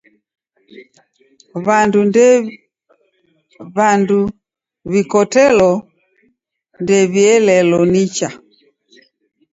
W'andu 3.75 4.19
w'ikotelo 4.91 5.71
ndew'ielelo 6.81 7.79
nicha. 7.93 8.29